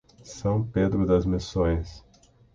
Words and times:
São 0.25 0.65
Pedro 0.67 1.05
das 1.05 1.27
Missões 1.27 2.03